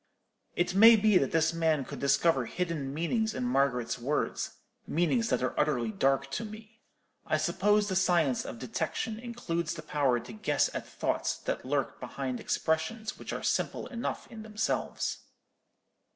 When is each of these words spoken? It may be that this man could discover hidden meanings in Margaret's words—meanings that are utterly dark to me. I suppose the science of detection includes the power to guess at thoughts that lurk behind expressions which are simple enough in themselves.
It 0.55 0.73
may 0.73 0.95
be 0.95 1.19
that 1.19 1.31
this 1.31 1.53
man 1.53 1.85
could 1.85 1.99
discover 1.99 2.47
hidden 2.47 2.91
meanings 2.91 3.35
in 3.35 3.43
Margaret's 3.43 3.99
words—meanings 3.99 5.29
that 5.29 5.43
are 5.43 5.53
utterly 5.59 5.91
dark 5.91 6.31
to 6.31 6.43
me. 6.43 6.81
I 7.27 7.37
suppose 7.37 7.87
the 7.87 7.95
science 7.95 8.43
of 8.43 8.57
detection 8.57 9.19
includes 9.19 9.75
the 9.75 9.83
power 9.83 10.19
to 10.19 10.33
guess 10.33 10.73
at 10.73 10.87
thoughts 10.87 11.37
that 11.37 11.65
lurk 11.65 11.99
behind 11.99 12.39
expressions 12.39 13.19
which 13.19 13.31
are 13.31 13.43
simple 13.43 13.85
enough 13.89 14.25
in 14.31 14.41
themselves. 14.41 15.19